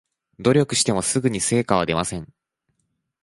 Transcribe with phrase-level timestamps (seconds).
[0.39, 2.27] 努力してもすぐに成果は出ません